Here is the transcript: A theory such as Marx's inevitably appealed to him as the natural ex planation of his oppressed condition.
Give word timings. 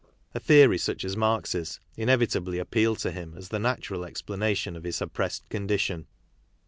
A 0.33 0.39
theory 0.39 0.79
such 0.79 1.05
as 1.05 1.15
Marx's 1.15 1.79
inevitably 1.95 2.57
appealed 2.57 2.97
to 3.01 3.11
him 3.11 3.35
as 3.37 3.49
the 3.49 3.59
natural 3.59 4.03
ex 4.03 4.19
planation 4.23 4.75
of 4.75 4.83
his 4.83 4.99
oppressed 4.99 5.47
condition. 5.49 6.07